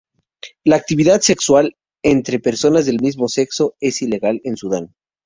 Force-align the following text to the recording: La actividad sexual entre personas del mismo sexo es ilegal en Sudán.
La 0.63 0.77
actividad 0.77 1.21
sexual 1.21 1.75
entre 2.01 2.39
personas 2.39 2.87
del 2.87 2.99
mismo 2.99 3.27
sexo 3.27 3.75
es 3.79 4.01
ilegal 4.01 4.41
en 4.43 4.57
Sudán. 4.57 4.95